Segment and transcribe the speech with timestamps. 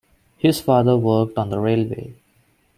[0.39, 2.15] His father worked on the railway.